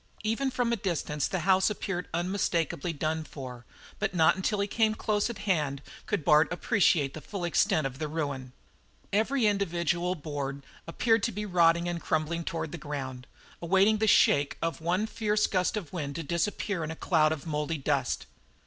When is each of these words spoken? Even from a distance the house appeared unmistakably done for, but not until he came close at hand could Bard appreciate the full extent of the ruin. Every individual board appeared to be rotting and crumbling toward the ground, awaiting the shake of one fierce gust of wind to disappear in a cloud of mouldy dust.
Even 0.23 0.49
from 0.49 0.73
a 0.73 0.77
distance 0.77 1.27
the 1.27 1.41
house 1.41 1.69
appeared 1.69 2.07
unmistakably 2.11 2.91
done 2.91 3.23
for, 3.23 3.65
but 3.99 4.15
not 4.15 4.35
until 4.35 4.59
he 4.59 4.65
came 4.67 4.95
close 4.95 5.29
at 5.29 5.37
hand 5.37 5.79
could 6.07 6.25
Bard 6.25 6.47
appreciate 6.51 7.13
the 7.13 7.21
full 7.21 7.43
extent 7.43 7.85
of 7.85 7.99
the 7.99 8.07
ruin. 8.07 8.51
Every 9.13 9.45
individual 9.45 10.15
board 10.15 10.63
appeared 10.87 11.21
to 11.21 11.31
be 11.31 11.45
rotting 11.45 11.87
and 11.87 12.01
crumbling 12.01 12.43
toward 12.43 12.71
the 12.71 12.79
ground, 12.79 13.27
awaiting 13.61 13.99
the 13.99 14.07
shake 14.07 14.57
of 14.59 14.81
one 14.81 15.05
fierce 15.05 15.45
gust 15.45 15.77
of 15.77 15.93
wind 15.93 16.15
to 16.15 16.23
disappear 16.23 16.83
in 16.83 16.89
a 16.89 16.95
cloud 16.95 17.31
of 17.31 17.45
mouldy 17.45 17.77
dust. 17.77 18.25